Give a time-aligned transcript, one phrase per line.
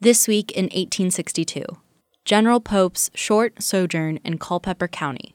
[0.00, 1.64] This week in 1862,
[2.24, 5.34] General Pope's short sojourn in Culpeper County.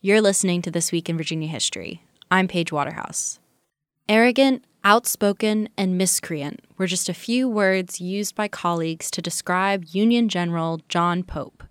[0.00, 2.02] You're listening to This Week in Virginia History.
[2.28, 3.38] I'm Paige Waterhouse.
[4.08, 10.28] Arrogant, outspoken, and miscreant were just a few words used by colleagues to describe Union
[10.28, 11.62] General John Pope.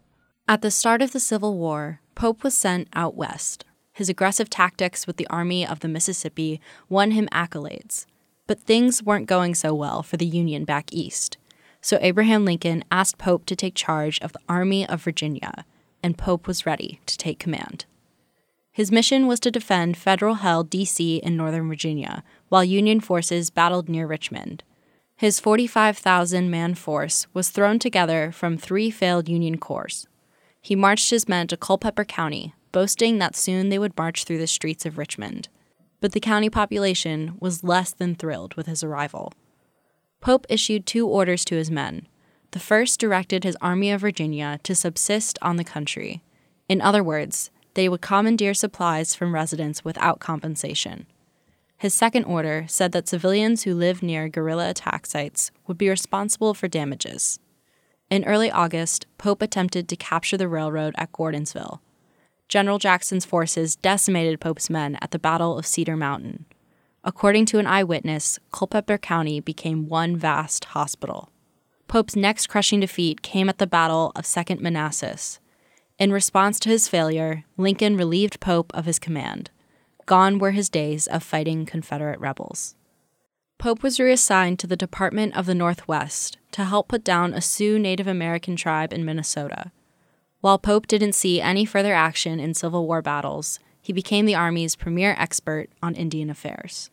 [0.48, 3.66] At the start of the Civil War, Pope was sent out west.
[3.92, 8.06] His aggressive tactics with the Army of the Mississippi won him accolades.
[8.48, 11.38] But things weren't going so well for the Union back east
[11.86, 15.66] so Abraham Lincoln asked Pope to take charge of the Army of Virginia,
[16.02, 17.86] and Pope was ready to take command.
[18.72, 21.18] His mission was to defend federal held D.C.
[21.18, 24.64] in Northern Virginia, while Union forces battled near Richmond.
[25.16, 30.08] His 45,000 man force was thrown together from three failed Union corps.
[30.64, 34.48] He marched his men to Culpeper County, boasting that soon they would march through the
[34.48, 35.50] streets of Richmond.
[36.02, 39.34] But the county population was less than thrilled with his arrival.
[40.26, 42.08] Pope issued two orders to his men.
[42.50, 46.24] The first directed his Army of Virginia to subsist on the country.
[46.68, 51.06] In other words, they would commandeer supplies from residents without compensation.
[51.78, 56.56] His second order said that civilians who lived near guerrilla attack sites would be responsible
[56.56, 57.40] for damages.
[58.10, 61.82] In early August, Pope attempted to capture the railroad at Gordonsville.
[62.48, 66.46] General Jackson's forces decimated Pope's men at the Battle of Cedar Mountain.
[67.08, 71.30] According to an eyewitness, Culpeper County became one vast hospital.
[71.88, 75.40] Pope's next crushing defeat came at the Battle of Second Manassas.
[76.00, 79.52] In response to his failure, Lincoln relieved Pope of his command.
[80.08, 82.76] Gone were his days of fighting Confederate rebels.
[83.60, 87.78] Pope was reassigned to the Department of the Northwest to help put down a Sioux
[87.78, 89.72] Native American tribe in Minnesota.
[90.42, 94.76] While Pope didn't see any further action in Civil War battles, he became the Army's
[94.76, 96.90] premier expert on Indian affairs.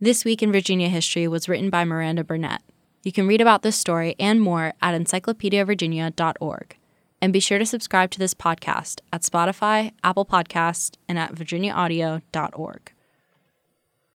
[0.00, 2.62] This Week in Virginia History was written by Miranda Burnett.
[3.04, 6.76] You can read about this story and more at encyclopediavirginia.org.
[7.22, 12.93] And be sure to subscribe to this podcast at Spotify, Apple Podcasts, and at virginiaaudio.org.